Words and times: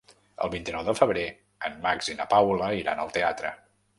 El 0.45 0.51
vint-i-nou 0.53 0.85
de 0.87 0.95
febrer 0.99 1.25
en 1.69 1.77
Max 1.85 2.11
i 2.13 2.17
na 2.21 2.27
Paula 2.33 2.73
iran 2.81 3.03
al 3.05 3.15
teatre. 3.19 3.53